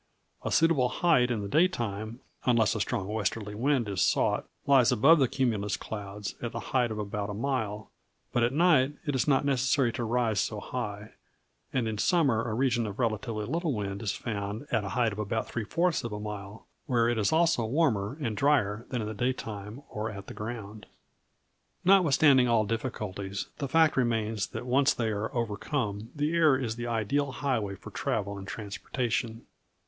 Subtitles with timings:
[0.43, 5.19] A suitable height in the daytime, unless a strong westerly wind is sought, lies above
[5.19, 7.91] the cumulus clouds, at the height of about a mile;
[8.33, 11.11] but at night it is not necessary to rise so high;
[11.71, 15.19] and in summer a region of relatively little wind is found at a height of
[15.19, 19.07] about three fourths of a mile, where it is also warmer and drier than in
[19.07, 20.87] the daytime or at the ground."
[21.85, 26.87] Notwithstanding all difficulties, the fact remains that, once they are overcome, the air is the
[26.87, 29.43] ideal highway for travel and transportation.